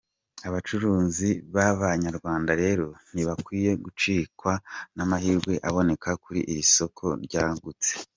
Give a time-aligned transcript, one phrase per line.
[0.47, 4.53] Abacuruzi b’Abanyarwanda rero ntibakwiye gucikwa
[4.95, 7.91] n’amahirwe aboneka kuri iri soko ryagutse.